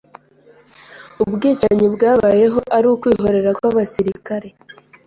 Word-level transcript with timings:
ubwicanyi 1.23 1.85
bwabayeho 1.95 2.59
ari 2.75 2.87
ukwihorera 2.93 3.51
kw'abasirikare 3.57 4.47